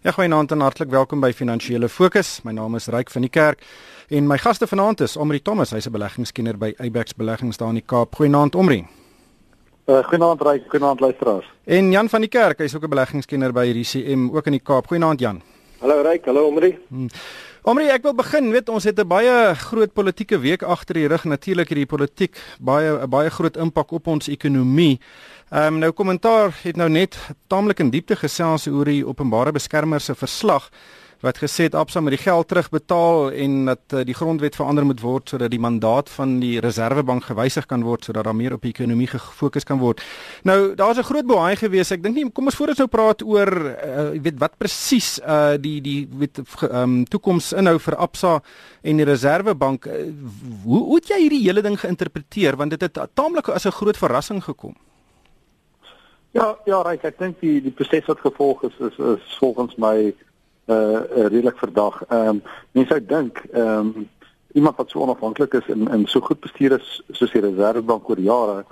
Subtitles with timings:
[0.00, 2.38] Ja, goeienaand en hartlik welkom by Finansiële Fokus.
[2.42, 3.60] My naam is Ryk van die Kerk
[4.08, 7.74] en my gaste vanaand is Omri Thomas, hy's 'n beleggingskenner by Eyebax Beleggings daar in
[7.74, 8.14] die Kaap.
[8.14, 8.86] Goeienaand Omri.
[9.86, 11.52] Uh, goeienaand Ryk, goeienaand luisteraars.
[11.64, 14.86] En Jan van die Kerk, hy's ook 'n beleggingskenner by RCM ook in die Kaap.
[14.86, 15.42] Goeienaand Jan.
[15.80, 16.78] Hallo Ryk, hallo Omri.
[16.88, 17.08] Hmm.
[17.60, 21.24] Omri, ek wil begin, weet ons het 'n baie groot politieke week agter die rug.
[21.24, 24.98] Natuurlik hierdie politiek baie 'n baie groot impak op ons ekonomie.
[25.50, 27.18] Ehm um, nou kommentaar het nou net
[27.48, 30.70] taamlik in diepte gesels oor die openbare beskermer se verslag
[31.20, 35.02] wat gesê het Absa moet die geld terugbetaal en dat uh, die grondwet verander moet
[35.04, 38.72] word sodat die mandaat van die Reserwebank gewysig kan word sodat daar meer op die
[38.72, 40.00] ekonomie gefokus kan word.
[40.48, 41.90] Nou daar's 'n groot boei gewees.
[41.90, 45.56] Ek dink nie kom ons voor ons nou praat oor uh, weet wat presies uh,
[45.60, 48.42] die die weet ehm um, toekoms inhou vir Absa
[48.82, 49.86] en die Reserwebank.
[49.86, 49.92] Uh,
[50.64, 53.96] hoe hoe het jy hierdie hele ding geïnterpreteer want dit het taamlik as 'n groot
[53.96, 54.74] verrassing gekom.
[56.32, 60.14] Ja, ja, reg, ek dink die die proses wat gevolg is is, is volgens my
[60.70, 62.02] uh redelik verdag.
[62.08, 62.42] Ehm um,
[62.72, 64.08] mense sou dink ehm um,
[64.52, 68.20] iemand wat so onafhanklik is en en so goed bestuur is soos die Reservebank oor
[68.20, 68.64] jare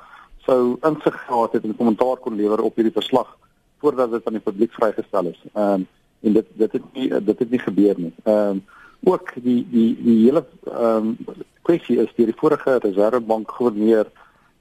[0.47, 3.37] sou insig gehad het en kommentaar kon lewer op hierdie verslag
[3.79, 5.41] voordat dit aan die publiek vrygestel is.
[5.53, 5.87] Ehm um,
[6.21, 8.15] en dit dit het nie dit het nie gebeur nie.
[8.25, 8.65] Ehm um,
[9.05, 11.17] ook die die die hele ehm um,
[11.63, 14.07] kwessie is deur die vorige Reservebank gouverneur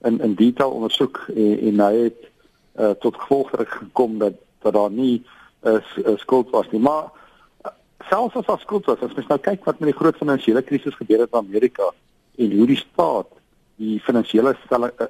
[0.01, 2.21] in in detail ondersoek en, en hy het
[2.79, 5.23] uh, tot gevolg gekom dat dat daar nie
[5.63, 7.11] 'n uh, skuld was nie maar
[8.09, 10.95] selfs as daar skuld was as mens nou kyk wat met die groot finansiële krisis
[10.95, 11.91] gebeur het in Amerika
[12.37, 13.29] en hoe die staat
[13.77, 14.55] die finansiële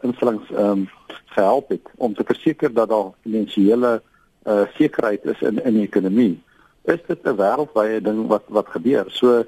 [0.02, 0.90] instellings ehm um,
[1.38, 4.02] gehelp het om te verseker dat daar finansiële
[4.48, 6.36] uh, sekerheid is in in die ekonomie
[6.84, 9.06] is dit 'n wêreldwye ding wat wat gebeur.
[9.08, 9.44] So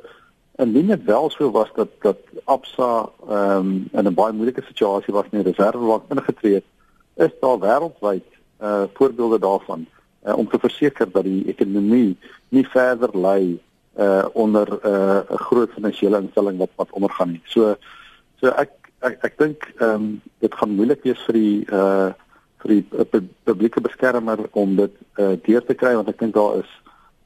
[0.57, 5.13] indien dit wel so was dat dat Absa ehm um, in 'n baie moeilike situasie
[5.13, 6.67] was in die reservebank ingetree het
[7.15, 8.27] is daar wêreldwyd
[8.61, 9.87] uh voorbeelde daarvan
[10.25, 12.17] uh, om te verseker dat die ekonomie
[12.49, 13.57] nie verder lê
[13.99, 17.41] uh onder 'n uh, groot finansiële instelling wat wat ondergaan nie.
[17.45, 17.75] So
[18.39, 22.11] so ek ek ek dink ehm um, dit gaan moeilik wees vir die uh
[22.61, 26.59] vir die uh, publieke beskermer om dit uh deur te kry want ek dink daar
[26.59, 26.71] is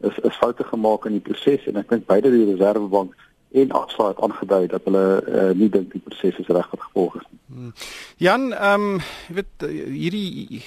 [0.09, 3.13] is is foute gemaak in die proses en ek dink beide die reservebank
[3.53, 7.27] en Absa het aangedui dat hulle uh, nie dink die proses is reg gevolg is
[7.29, 7.39] nie.
[7.53, 7.73] Hmm.
[8.17, 10.63] Jan, ehm um, jy weet hierdie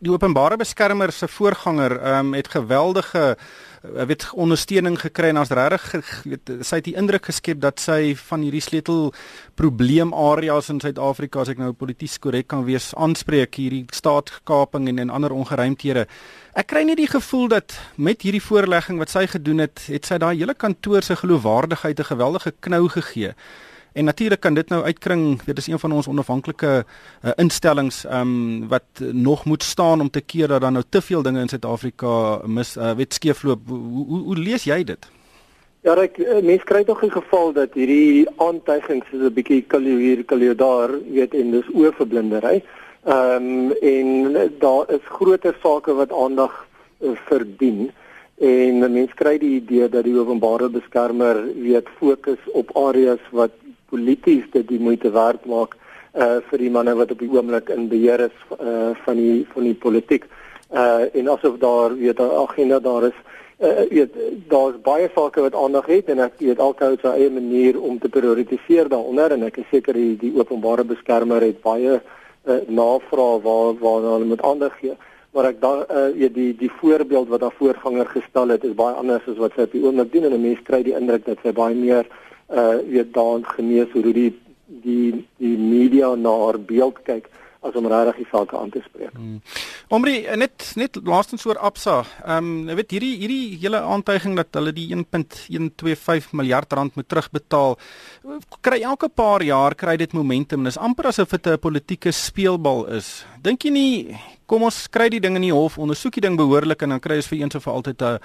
[0.00, 3.36] die openbare beskermer se voorganger ehm um, het geweldige
[3.82, 8.44] weet ondersteuning gekry en as regtig weet sy het die indruk geskep dat sy van
[8.46, 9.10] hierdie sleutel
[9.58, 15.10] probleemareas in Suid-Afrika as ek nou polities korrek kan wees aanspreek hierdie staatskaping en en
[15.10, 16.06] ander ongeruimthede.
[16.54, 20.20] Ek kry nie die gevoel dat met hierdie voorlegging wat sy gedoen het, het sy
[20.22, 23.34] daai hele kantoor se geloofwaardigheid 'n geweldige knou gegee.
[23.92, 26.84] En natuurlik kan dit nou uitkring, dit is een van ons onafhanklike
[27.24, 31.22] uh, instellings um, wat nog moet staan om te keer dat daar nou te veel
[31.22, 33.60] dinge in Suid-Afrika mis uh, wet skeefloop.
[33.68, 35.10] Hoe, hoe hoe lees jy dit?
[35.82, 39.96] Ja, ek eh, mens kry tog 'n geval dat hierdie aantuigings is 'n bietjie kalio
[39.96, 42.62] hier, kalio daar, weet en dis oorverblindery.
[43.04, 46.66] Ehm um, en daar is groter sake wat aandag
[47.26, 47.90] verdien
[48.42, 53.54] en mense kry die idee dat die openbare beskermer weet fokus op areas wat
[53.92, 55.76] polities dit die moeite werd maak
[56.14, 59.68] uh vir die manne wat op die oomblik in beheer is uh van die van
[59.68, 60.26] die politiek.
[60.72, 63.18] Uh en asof daar weet agenda daar is
[63.62, 64.16] uh weet
[64.48, 67.98] daar's baie sake wat aandag het en ek weet elke ou se eie manier om
[67.98, 73.42] te prioritiseer daaronder en ek is seker die, die openbare beskermer het baie uh, navraag
[73.46, 74.96] waar waar hulle moet aandag gee
[75.32, 78.98] maar ek dan uh, ja die die voorbeeld wat haar voorganger gestel het is baie
[79.00, 81.38] anders as wat sy op die oomblik doen en 'n mens kry die indruk dat
[81.42, 82.10] sy baie meer
[82.52, 84.32] uh weet daan genees hoe die
[84.66, 87.30] die die media na haar beeld kyk
[87.62, 89.12] as om regtig die sake aan te spreek.
[89.14, 89.38] Hmm.
[89.94, 92.00] Omri net net laastens oor Absa.
[92.24, 97.08] Ehm um, jy weet hierdie hierdie hele aantuiging dat hulle die 1.125 miljard rand moet
[97.08, 97.76] terugbetaal
[98.66, 100.66] kry elke paar jaar kry dit momentum.
[100.66, 103.24] Dis amper asof dit 'n politieke speelbal is.
[103.42, 106.82] Dink jy nie kom ons kry die ding in die hof, ondersoek die ding behoorlik
[106.82, 108.18] en dan kry ons vir eens of vir altyd 'n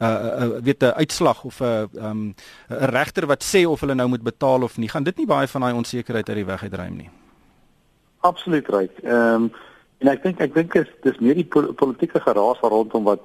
[0.00, 0.06] uh
[0.42, 2.34] uh weet 'n uitslag of 'n uh, um
[2.68, 4.88] 'n regter wat sê of hulle nou moet betaal of nie.
[4.88, 7.10] Gaan dit nie baie van daai onsekerheid uit die weg uitruim nie?
[8.20, 8.90] absoluut reg.
[9.02, 9.52] Ehm um,
[9.98, 13.24] en ek dink ek dink is dis meer die pol politieke geraas rondom wat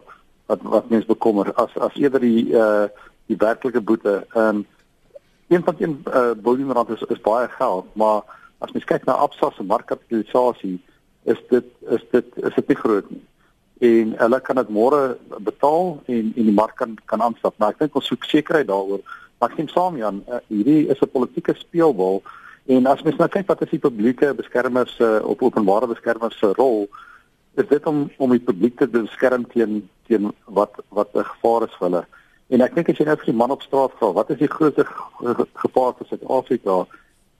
[0.52, 2.88] wat wat mense bekommer as as eerder die uh
[3.32, 4.24] die werklike boete.
[4.34, 4.66] Ehm um,
[5.48, 8.24] een van die uh biljoen rand is is baie geld, maar
[8.60, 10.80] as mens kyk na Absa se markkapitalisasie
[11.24, 11.66] is dit
[11.98, 13.24] is dit is dit nie groot nie.
[13.80, 17.58] En hulle kan dit môre betaal en en die mark kan kan aanstap.
[17.58, 19.02] Maar ek dink ons soek sekerheid daaroor.
[19.40, 22.24] Maar ek sien saam Jan, uh, hierdie is 'n politieke speelbal
[22.66, 26.38] En as mens nou kyk wat is die publieke beskermers se uh, op openbare beskermers
[26.42, 26.88] se rol,
[27.62, 31.76] is dit om om die publiek te beskerm teen teen wat wat 'n gevaar is
[31.78, 32.04] vir hulle.
[32.50, 34.50] En ek dink as jy nou vir die man op straat vra, wat is die
[34.50, 34.86] grootste
[35.62, 36.88] gevaar vir Suid-Afrika?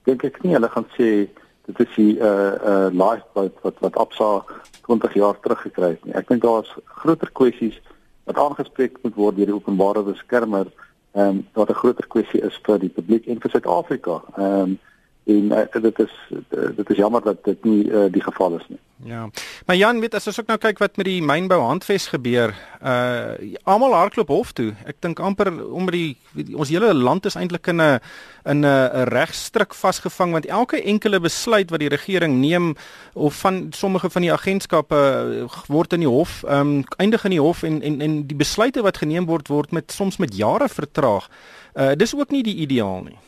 [0.04, 1.28] Dink ek nie hulle gaan sê
[1.66, 4.44] dit is die uh uh lifeboat wat wat Absa
[4.86, 6.14] 20 jaar terug gekry het nie.
[6.14, 6.70] Ek dink daar's
[7.02, 7.78] groter kwessies
[8.24, 10.70] wat aangespreek moet word deur die openbare beskermer
[11.12, 14.22] ehm um, wat 'n groter kwessie is vir die publiek en vir Suid-Afrika.
[14.36, 14.78] Ehm um,
[15.26, 18.66] en uh, dit is uh, dit is jammer dat dit nie uh, die geval is
[18.68, 18.78] nie.
[19.04, 19.28] Ja.
[19.66, 23.56] Maar Jan, weet as ons ook nou kyk wat met die mynbou handves gebeur, uh
[23.68, 24.70] almal hardloop hof toe.
[24.88, 26.16] Ek dink amper om die
[26.56, 28.00] ons hele land is eintlik in 'n
[28.48, 32.76] in 'n regstryk vasgevang want elke enkele besluit wat die regering neem
[33.12, 37.40] of van sommige van die agentskappe word in die hof, ehm um, eindig in die
[37.40, 41.28] hof en en en die besluite wat geneem word word met soms met jare vertraag.
[41.74, 43.18] Uh dis ook nie die ideaal nie.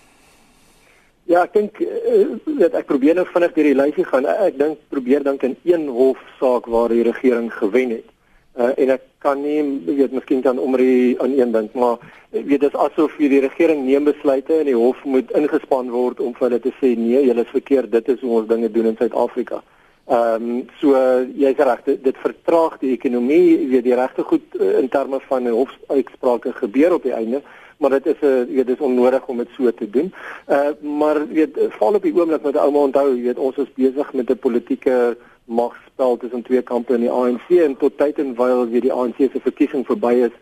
[1.28, 4.24] Ja, ek dink uh, ek probeer nou vinnig deur die lysie gaan.
[4.32, 8.06] Ek dink probeer dink in een hofsaak waar die regering gewen het.
[8.56, 12.00] Uh, en ek kan nie weet miskien dan om die aan een dink, maar
[12.32, 16.32] weet dit is asof die regering neem besluite en die hof moet ingespan word om
[16.38, 18.96] vir hulle te sê nee, julle is verkeerd, dit is hoe ons dinge doen in
[18.96, 19.60] Suid-Afrika.
[20.08, 20.96] Ehm um, so
[21.36, 25.58] jy's reg, dit, dit vertraag die ekonomie, weet die regte goed in terme van 'n
[25.60, 27.44] hofuitsprake gebeur op die einde
[27.78, 30.12] maar dit is 'n uh, weet dis onnodig om dit so te doen.
[30.48, 34.12] Uh maar weet val op die oomblik met ouma onthou, jy weet ons is besig
[34.12, 38.68] met 'n politieke magspel tussen twee kampe in die ANC en tot tyd en wyl
[38.68, 40.34] weer die ANC se verkiesing verby is,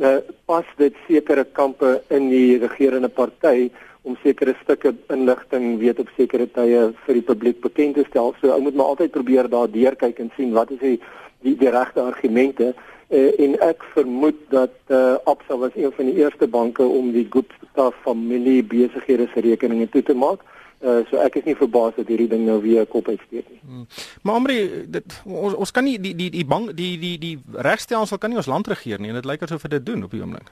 [0.00, 3.70] uh pas dit sekere kampe in die regerende party
[4.02, 8.34] om sekere stukke inligting weet op sekere tye vir die publiek bekend te stel.
[8.40, 11.00] So ou moet maar altyd probeer daardeur kyk en sien wat is die
[11.40, 16.14] die, die regte argumente uh, en ek vermoed dat uh, Absa was een van die
[16.14, 20.40] eerste banke om die Gupta familie besighede se rekeninge toe te maak.
[20.84, 23.60] Uh, so ek is nie verbaas dat hierdie ding nou weer kop uitsteek nie.
[23.64, 23.86] Hmm.
[24.22, 24.56] Maar Amri,
[24.92, 28.40] dit ons ons kan nie die die die bank die die die regstelsel kan nie
[28.40, 30.50] ons land regeer nie en dit lyk asof dit doen op die oomblik.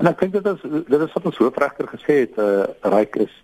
[0.00, 3.34] En ek dink dit is dit is wat ons hoofregter gesê het, uh, ryk is.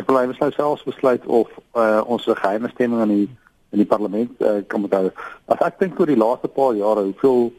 [0.00, 3.28] Ek wil hy moet nou selfs besluit of uh, ons geheime stemming aan die
[3.74, 5.10] in die parlement uh, kan onthou.
[5.50, 7.50] As ek dink oor die laaste paar jare hoeveel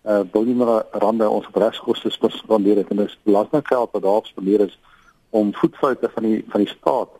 [0.00, 4.64] eh uh, biljoene rande ons op regskoste spandeer het en dis belastinggeld wat daar spandeer
[4.64, 4.78] is
[5.30, 7.10] om voetfoute van die van die staat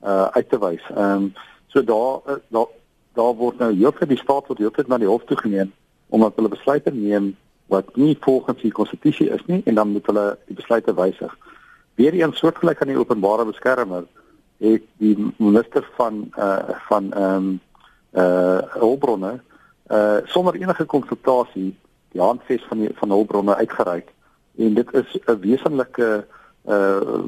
[0.00, 0.84] eh uh, uit te wys.
[0.94, 1.32] Ehm um,
[1.66, 2.66] so daar uh, daar
[3.14, 5.72] daar word nou heeltyd die staat word heeltyd na die hof toe geneem
[6.08, 7.36] omdat hulle besluite neem
[7.66, 11.36] wat nie volgens die konstitusie is nie en dan moet hulle die besluite wysig.
[11.94, 14.06] Weer een soortgelyk aan die openbare beskermer
[14.58, 17.60] het die minister van eh uh, van ehm um,
[18.12, 19.40] uh hulpbronne
[19.90, 21.76] uh sonder enige konsultasie
[22.12, 24.12] die handves van die van hulpbronne uitgereik
[24.56, 26.26] en dit is 'n wesenlike
[26.66, 27.24] uh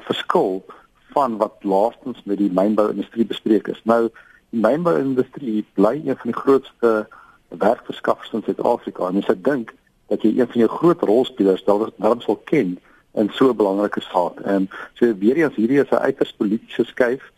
[0.00, 0.64] verskil
[1.12, 3.80] van wat laastens met die mynbou-industrie bespreek is.
[3.84, 4.08] Nou
[4.50, 7.06] die mynbou-industrie bly een van die grootste
[7.48, 9.74] werkverskaffers in Suid-Afrika en mense dink
[10.12, 12.78] dat jy een van jou groot rolspelers daarom sal ken
[13.14, 14.40] in so 'n belangrike saak.
[14.40, 17.32] En so weer eens hierdie is 'n uiters politieke skuif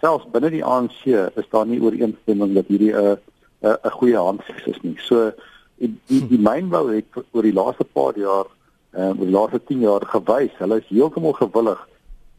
[0.00, 3.18] selfs binne die ANC is daar nie ooreenstemming dat hierdie 'n
[3.62, 4.96] 'n 'n goeie handves is nie.
[4.98, 5.32] So
[5.78, 8.46] die die, mynbou het oor die laaste paar jaar
[8.92, 11.88] ehm uh, die laaste 10 jaar gewys, hulle is heeltemal gewillig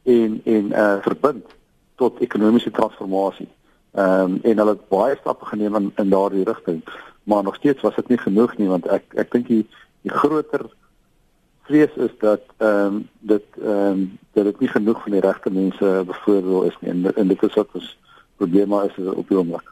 [0.03, 1.45] en en uh, verbind
[1.95, 3.49] tot ekonomiese transformasie.
[3.91, 6.83] Ehm um, en hulle het baie stappe geneem in, in daardie rigting,
[7.23, 9.65] maar nog steeds was dit nie genoeg nie want ek ek dink die
[10.01, 10.65] die groter
[11.71, 13.01] vrees is dat ehm um,
[13.33, 14.05] dit ehm um,
[14.35, 17.59] dat dit nie genoeg van die regte mense bevoordeel is nie en, en dit is
[17.59, 17.97] wat ons
[18.41, 19.71] probleme is op die oomblik.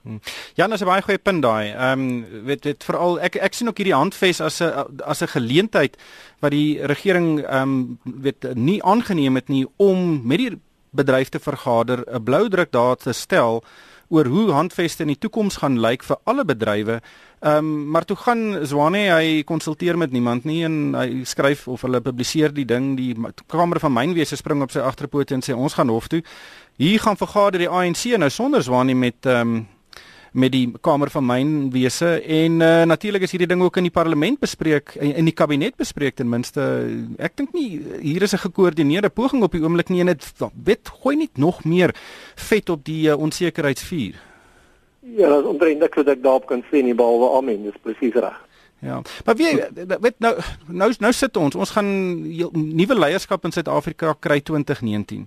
[0.59, 1.73] Ja, dis 'n baie goeie punt daai.
[1.73, 5.33] Ehm um, weet dit veral ek ek sien ook hierdie handves as 'n as 'n
[5.35, 5.97] geleentheid
[6.39, 10.57] wat die regering ehm um, weet nie aangeneem het nie om met die
[10.89, 13.63] bedryf te vergader, 'n blou druk daar te stel
[14.09, 16.99] oor hoe handveste in die toekoms gaan lyk vir alle bedrywe.
[17.39, 21.81] Ehm um, maar toe gaan Zwane hy konsulteer met niemand nie en hy skryf of
[21.81, 23.15] hulle publiseer die ding die
[23.47, 26.23] Kamer van Mynwese spring op sy agterpote en sê ons gaan hof toe.
[26.77, 29.67] Hier gaan vergader die ANC nou sonder Zwane met ehm um,
[30.33, 34.39] met die Kamer van Mynwese en uh, natuurlik is hierdie ding ook in die parlement
[34.39, 36.61] bespreek in, in die kabinet bespreek ten minste
[37.17, 40.31] ek dink nie hier is 'n gekoördineerde poging op die oomblik nie en dit
[40.63, 41.95] wet gooi net nog meer
[42.35, 44.15] vet op die uh, onsekerheidsvuur.
[45.15, 48.37] Ja, dat omtrent ek wat ek daarop kan sê nie behalwe amen, dis presies reg.
[48.79, 49.01] Ja.
[49.25, 49.63] Maar wie
[49.99, 50.35] weet nou
[50.67, 51.89] nou nou sit ons, ons gaan
[52.51, 55.25] nuwe leierskap in Suid-Afrika kry 2019.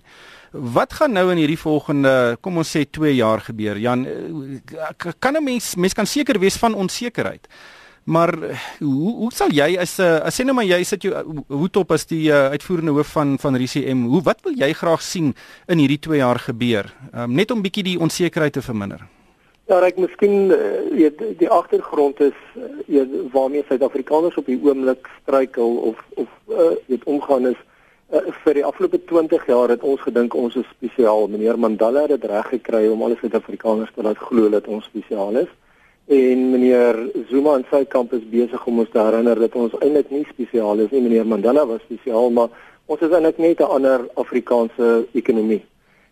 [0.53, 3.77] Wat gaan nou in hierdie volgende, kom ons sê 2 jaar gebeur?
[3.81, 7.47] Jan, eh, kan 'n mens mens kan seker wees van onsekerheid.
[8.03, 8.33] Maar
[8.79, 11.91] hoe hoe sal jy as 'n as sê nou maar jy sit jou hoed op
[11.91, 15.33] as die uh, uitvoerende hoof van van RCM, hoe wat wil jy graag sien
[15.67, 16.93] in hierdie 2 jaar gebeur?
[17.15, 19.07] Um, net om bietjie die onsekerheid te verminder.
[19.67, 20.49] Ja, ek miskien
[20.91, 22.37] weet uh, die agtergrond is
[22.87, 27.72] uh, waarmee Suid-Afrikaners op die oomblik struikel of of uh, weet omgaan is uh,
[28.13, 31.27] vir die afgelope 20 jaar het ons gedink ons is spesiaal.
[31.27, 34.85] Meneer Mandela het dit reg gekry om al die Suid-Afrikaners te laat glo dat ons
[34.85, 35.49] spesiaal is.
[36.13, 40.11] En meneer Zuma en sy kamp is besig om ons te herinner dat ons eintlik
[40.11, 41.01] nie spesiaal is nie.
[41.01, 42.53] Meneer Mandela was spesiaal, maar
[42.85, 45.63] ons is eintlik net 'n ander Afrikaanse ekonomie.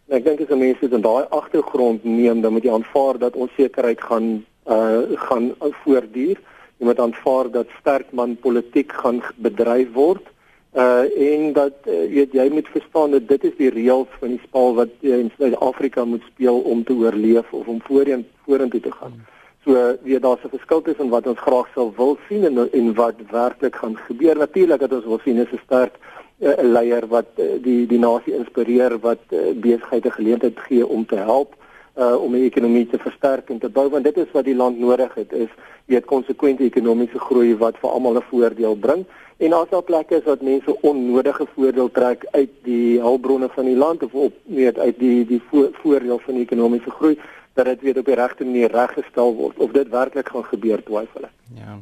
[0.09, 3.35] En ek dink as mense dit in daai agtergrond neem, dan moet jy aanvaar dat
[3.35, 6.37] onsekerheid gaan uh gaan voortduur.
[6.77, 10.25] Jy moet aanvaar dat sterkman politiek gaan bedryf word.
[10.73, 14.43] Uh en dat uh, weet jy moet verstaan dat dit is die reëls van die
[14.43, 18.91] spel wat jy in Suid-Afrika moet speel om te oorleef of om voorheen vorentoe te
[18.91, 19.19] gaan.
[19.65, 23.15] So weet daar's 'n verskil tussen wat ons graag sou wil sien en en wat
[23.31, 24.37] werklik gaan gebeur.
[24.37, 25.99] Natuurlik dat ons wil sien is 'n sterk
[26.39, 31.15] uh, leier wat uh, die die nasie inspireer wat uh, besighede geleentheid gee om te
[31.15, 31.55] help
[31.97, 34.79] uh, om die ekonomie te versterk en te bou want dit is wat die land
[34.79, 35.49] nodig het is
[35.91, 39.05] weet konsekwente ekonomiese groei wat vir almal 'n voordeel bring
[39.37, 43.77] en as daar plekke is wat mense onnodige voordeel trek uit die hulpbronne van die
[43.77, 47.17] land of op weet uit die die vo voordeel van die ekonomiese groei
[47.53, 51.27] dat dit weer op die regte manier reggestel word of dit werklik gaan gebeur twyfel
[51.27, 51.33] ek.
[51.55, 51.79] Ja.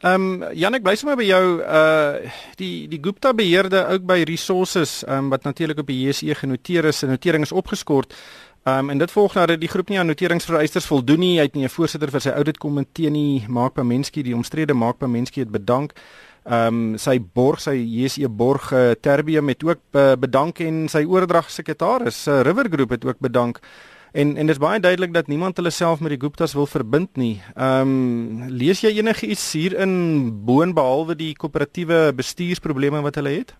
[0.00, 5.04] Ehm um, Janek bly sommer by jou uh die die Gupta beheerde ook by resources
[5.08, 8.14] um, wat natuurlik op die JSE genoteer is en notering is opgeskort.
[8.66, 11.36] Um, en dit volg nadat die groep nie aan noteringsvereistes voldoen nie.
[11.38, 13.44] Hy het nie 'n voorsitter vir sy audit komitee nie.
[13.48, 15.92] Mark Pamensky, die omstrede Mark Pamensky het bedank.
[16.44, 21.04] Ehm um, sy borg sy JSE borg uh, Terbium het ook uh, bedank en sy
[21.04, 23.60] oordragsekretaris uh, River Group het ook bedank.
[24.12, 27.42] En en dis baie duidelik dat niemand hulle self met die Guptas wil verbind nie.
[27.54, 33.54] Ehm um, lees jy enige iets hierin boon behalwe die koöperatiewe bestuursprobleme wat hulle het?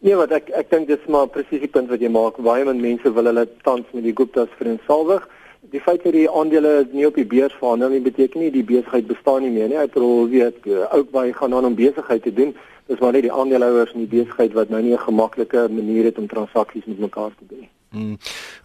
[0.00, 2.36] Nee, wat ek ek dink dis maar presies die punt wat jy maak.
[2.46, 5.24] Baie min mense wil hulle tans met die Guptas verenigsalwig.
[5.72, 9.08] Die feit dat die aandele nie op die beurs verhandel nie beteken nie die besigheid
[9.08, 9.80] bestaan nie meer nie.
[9.82, 12.54] Ek bedoel weet ook baie gaan aan om besigheid te doen.
[12.86, 16.18] Dis maar net die aandeelhouers in die besigheid wat nou nie 'n gemaklike manier het
[16.18, 17.70] om transaksies met mekaar te doen nie.
[17.90, 18.18] Mm.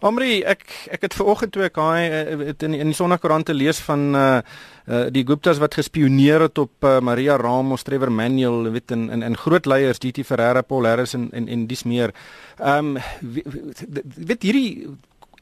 [0.04, 2.00] Omri, ek ek het ver oggend toe ek hy
[2.50, 4.24] het in in die Sonderkoerante lees van uh,
[4.84, 9.22] uh die Guptas wat gespioneer het op uh, Maria Ramos, Trevor Manuel, weet in in
[9.22, 12.12] in groot leiers, DT Ferreira, Paul Harris en en en dis meer.
[12.58, 13.02] Ehm um,
[14.28, 14.92] weet hierdie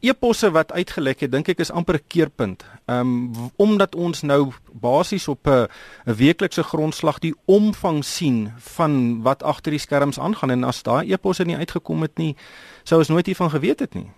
[0.02, 2.64] eposse wat uitgelek het, dink ek is amper 'n keerpunt.
[2.86, 5.68] Ehm um, omdat ons nou basies op 'n
[6.06, 11.12] 'n weeklikse grondslag die omvang sien van wat agter die skerms aangaan en as daai
[11.12, 12.36] eposse nie uitgekom het nie,
[12.82, 14.10] sou ons nooit hiervan geweet het nie.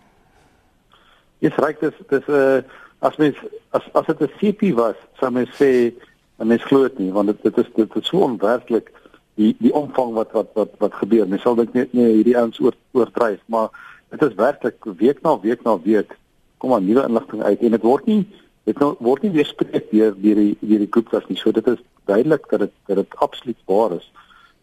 [1.39, 2.63] Dis reg, dis dis 'n uh,
[2.99, 3.37] as mens
[3.71, 5.93] as as dit 'n CP was, sou mens sê
[6.37, 8.91] mens glo dit nie want dit dit is dit is so onwerklik
[9.35, 11.29] die die omvang wat wat wat wat gebeur.
[11.29, 13.69] Mens sal dink net nee hierdie ouens oor oordryf, maar
[14.15, 16.17] dit is werklik week na week na week
[16.59, 18.23] kom maar nuwe inligting uit en dit word nie
[18.65, 21.67] dit nou word nie weerspreek deur deur die deur die groep was nie so dit
[21.73, 24.13] is duidelik dat dit dat dit absoluut waar is.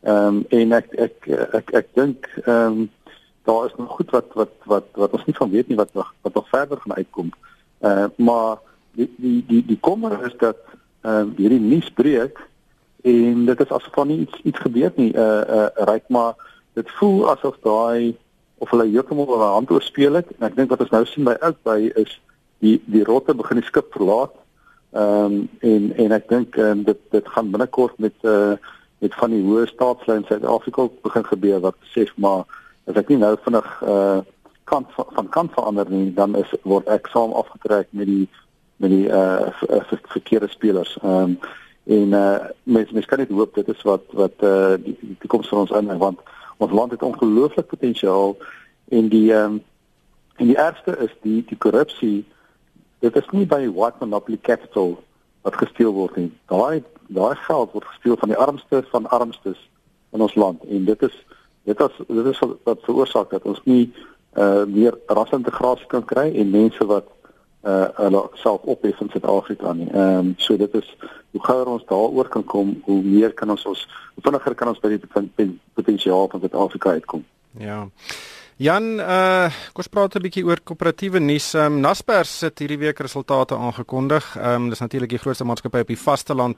[0.02, 2.90] Ehm um, en ek ek ek ek, ek dink ehm um,
[3.46, 6.34] daar is nog goed wat wat wat wat ons nie van weet nie wat wat
[6.34, 7.32] nog verder gaan uitkom.
[7.80, 8.58] Uh maar
[8.92, 10.58] die die die die kommer is dat
[11.02, 12.42] ehm um, hierdie nuus breek
[13.02, 15.14] en dit is asof van iets iets gebeur nie.
[15.14, 16.34] Uh uh ryk maar
[16.74, 18.18] dit voel asof daai
[18.62, 21.34] of hulle heeltemal hulle hand oorspeel het en ek dink wat ons nou sien by
[21.42, 22.14] ook by is
[22.62, 24.36] die die rotte begin die skip verlaat.
[24.94, 28.54] Ehm um, en en ek dink um, dit dit gaan binnekort met uh
[29.02, 32.44] met van die hoë staatslei in Suid-Afrika begin gebeur wat sê maar
[32.86, 34.20] as ek nie nou vinnig uh
[34.70, 38.28] kant van, kant verander nie dan is word ek saam afgetrek met die
[38.78, 39.50] met die uh
[40.14, 40.98] verkeerde spelers.
[41.02, 41.40] Ehm um,
[41.98, 45.50] en uh mens mens kan net hoop dit is wat wat uh die, die toekoms
[45.50, 46.22] van ons inhou want
[46.62, 48.36] ons land het ongelooflik potensiaal
[48.90, 49.62] en die ehm um,
[50.42, 52.26] en die ergste is die die korrupsie.
[53.00, 54.96] Dit is nie by white monopoly capital
[55.46, 56.32] wat gesteel word nie.
[56.50, 59.60] Daai daai geld word gesteel van die armste van armstes
[60.12, 60.64] in ons land.
[60.70, 61.18] En dit is
[61.64, 63.94] dit is dit is wat veroorsaak dat ons nie
[64.38, 67.10] uh meer rasintegrasie kan kry en mense wat
[67.64, 69.90] uh hulle self ophef in Suid-Afrika nie.
[69.92, 70.88] Ehm um, so dit is
[71.32, 74.80] hoe gouer ons daaroor kan kom, hoe meer kan ons ons hoe vinniger kan ons
[74.80, 77.26] by die potensiaal van Suid-Afrika uitkom.
[77.60, 77.88] Ja.
[78.62, 81.54] Jan, uh kom ons praat 'n bietjie oor koöperatiewe nuus.
[81.54, 84.36] Um, Naspers het hierdie week resultate aangekondig.
[84.38, 86.58] Ehm um, dis natuurlik die grootste maatskappy op die vasteland.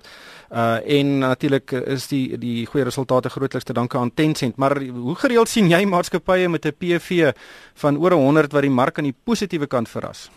[0.51, 4.55] Uh en natuurlik is die die goeie resultate grootliks te danke aan Tencent.
[4.57, 7.31] Maar hoe gereeld sien jy maatskappye met 'n PV
[7.73, 10.29] van oor 100 wat die mark aan die positiewe kant verras?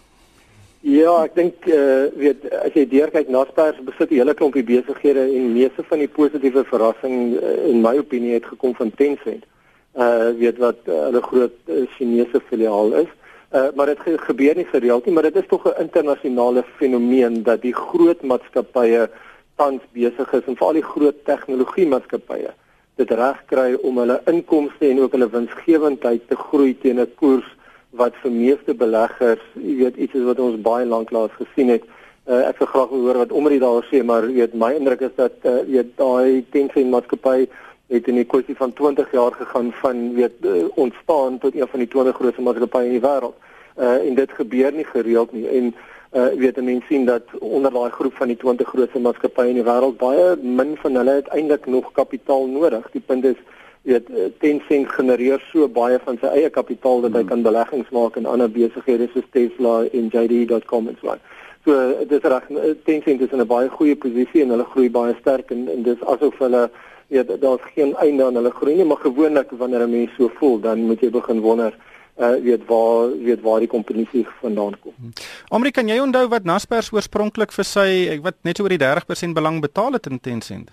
[0.86, 5.24] Ja, ek dink eh uh, weet as jy deurkyk Naspers besit 'n hele klompie besighede
[5.38, 9.42] en meeste van die positiewe verrassing uh, in my opinie het gekom van Tencent.
[9.98, 13.10] Uh weet wat uh, hulle groot uh, Chinese filiaal is.
[13.50, 17.42] Uh, maar dit ge gebeur nie gereeld nie, maar dit is tog 'n internasionale fenomeen
[17.42, 19.10] dat die groot maatskappye
[19.56, 22.54] tans besig is en veral die groot tegnologie maatskappye
[22.96, 27.55] dit reg kry om hulle inkomste en ook hulle winsgewendheid te groei teen 'n koers
[27.96, 31.84] wat vir meeste beleggers, jy weet, iets is wat ons baie lanklaas gesien het.
[32.26, 35.04] Uh, ek sou graag wil hoor wat omre daar sê, maar jy weet, my indruk
[35.06, 37.46] is dat uh, jy daai Tencent maatskappy
[37.88, 41.78] het in 'n kwessie van 20 jaar gegaan van weet uh, ontstaan tot een van
[41.78, 43.36] die 20 grootste maatskappye in die wêreld.
[43.78, 45.74] Uh, en dit gebeur nie gereeld nie en
[46.16, 49.64] uh weet mense sien dat onder daai groep van die 20 grootste maatskappye in die
[49.66, 52.90] wêreld baie min van hulle uiteindelik nog kapitaal nodig.
[52.90, 53.36] Die punt is
[53.86, 54.08] weet
[54.42, 57.30] Tencent genereer so baie van sy eie kapitaal dat hy hmm.
[57.30, 61.22] kan beleggings maak in ander besighede soos Tesla en JD.com en so aan.
[61.66, 62.50] So dit is reg
[62.88, 66.02] Tencent is in 'n baie goeie posisie en hulle groei baie sterk en, en dis
[66.02, 66.70] asof hulle
[67.08, 70.60] weet daar's geen einde aan hulle groei nie, maar gewoonlik wanneer 'n mens so voel,
[70.60, 71.74] dan moet jy begin wonder
[72.18, 74.94] uh weet waar weet waar die kompetisie vandaan kom.
[75.48, 79.60] Amri, kan jy onthou wat Naspers oorspronklik vir sy wat net oor die 30% belang
[79.60, 80.70] betaal het in Tencent?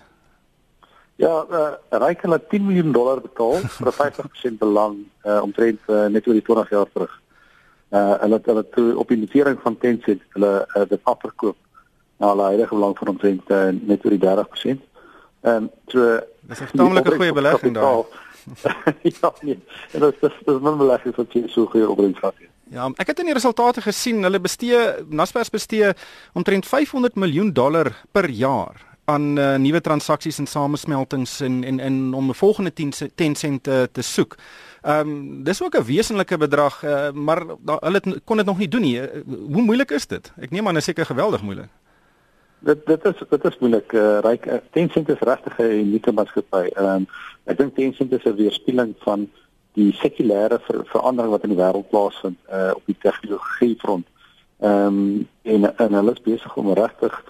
[1.16, 6.06] Ja, uh Ryk het 10 miljoen dollar betaal vir 'n 50% belang uh omtrent uh,
[6.06, 7.20] net oor die 20 jaar terug.
[7.90, 11.56] Uh hulle het hulle toe op die notering van Tencent hulle uh, dit afverkoop
[12.16, 14.82] na hulle huidige belang van omtrent uh, net oor die 30%.
[15.40, 18.04] Ehm um, so Dis 'n tamelike goeie belegging daar.
[19.20, 19.58] ja, nee.
[19.92, 22.50] En dit is dis min beleggings wat jy so goeie opbrengs gehad het.
[22.74, 25.92] Ja, ek het in die resultate gesien, hulle bestee Naspers bestee
[26.32, 32.14] omtrent 500 miljoen dollar per jaar aan uh, nuwe transaksies en samesmeltings en en en
[32.14, 34.36] om 'n volgende 10 10 sent te, te soek.
[34.82, 38.58] Ehm um, dis ook 'n wesenlike bedrag, uh, maar da, hulle het, kon dit nog
[38.58, 39.00] nie doen nie.
[39.00, 39.08] Uh,
[39.52, 40.32] hoe moeilik is dit?
[40.40, 41.68] Ek neem aan dit is seker geweldig moeilik.
[42.58, 43.92] Dit dit is dit is moeilik.
[43.92, 46.70] Uh, Ryk uh, Tencent is regtig 'n unieke maatskappy.
[46.74, 47.06] Ehm um,
[47.44, 49.30] ek dink Tencent is 'n weerspieëling van
[49.74, 54.06] die sekulêre ver, verandering wat in die wêreld plaasvind uh, op die tegnologie front.
[54.60, 57.24] Ehm um, en en hulle is besig om regtig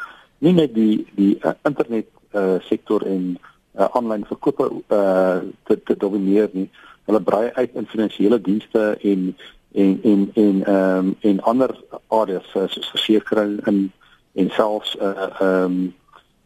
[0.44, 3.34] nie net die die uh, internet uh, sektor en
[3.78, 6.68] uh, aanlyn verkope uh, te te domineer nie.
[7.08, 9.34] Hulle brei uit in finansiële dienste en
[9.74, 11.74] en en en ehm um, en ander
[12.08, 13.92] areas soos versekerings en
[14.34, 15.94] en selfs uh ehm um,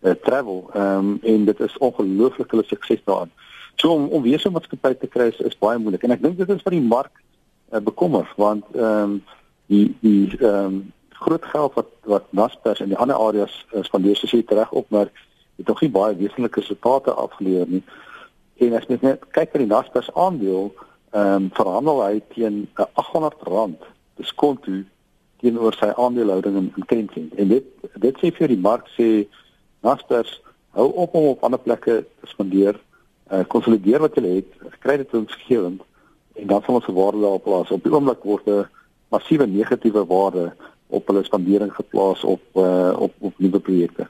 [0.03, 3.33] uh, travel ehm um, en dit is ongelooflik hulle sukses daarin.
[3.75, 6.23] So om om weer so 'n maatskappy te kry is, is baie moeilik en ek
[6.23, 7.23] dink dit is vir die mark
[7.73, 9.23] uh, bekommer want ehm um,
[9.67, 14.17] die die ehm um, groot geld wat wat Naspers en die ander areas uh, spandeer
[14.17, 15.11] soos jy reg op maar
[15.59, 17.83] het nog nie baie wesenlike resultate afgelewer nie.
[18.59, 20.73] En as mens net kyk na die Naspers aandeel
[21.11, 23.87] ehm um, verhandel hy teen uh, R800
[24.21, 24.83] diskonto
[25.41, 27.35] teenoor sy aandelehouding in, in Tencent.
[27.35, 29.27] En dit dit sê vir die mark sê
[29.87, 30.41] Naspers
[30.77, 32.79] hou op om op ander plekke te spandeer,
[33.33, 34.51] uh, konsolideer wat jy het,
[34.83, 35.85] kry dit ons gewend
[36.39, 37.71] en dan sal ons se waarde daar plaas.
[37.75, 38.67] Op die oomblik word 'n
[39.11, 40.53] massiewe negatiewe waarde
[40.89, 44.09] op hulle spandering geplaas op uh, op op nuwe projekte.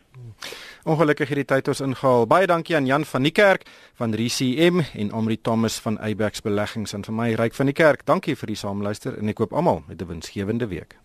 [0.89, 2.27] Ongelukkig hierdie tyd ons ingehaal.
[2.27, 3.67] Baie dankie aan Jan van die Kerk
[3.99, 8.07] van RCM en Omri Thomas van Eyebax Beleggings en vir my Ryk van die Kerk.
[8.09, 10.97] Dankie vir die saamluister en ek koop almal met 'n winsgewende week.